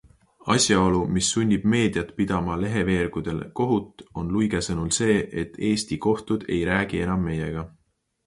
[0.51, 6.65] Asjaolu, mis sunnib meediat pidama leheveergudel kohut, on Luige sõnul see, et Eesti kohtud ei
[6.73, 7.67] räägi enam meiega.